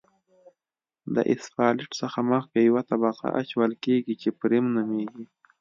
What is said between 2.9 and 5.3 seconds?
طبقه اچول کیږي چې فریم نومیږي